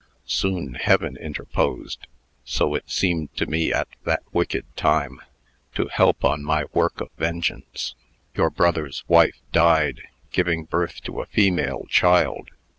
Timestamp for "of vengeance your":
7.01-8.49